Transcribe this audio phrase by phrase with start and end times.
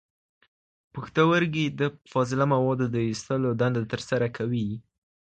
[0.93, 4.67] پښتورګي د فاضله موادو د ایستلو دنده ترسره کوي.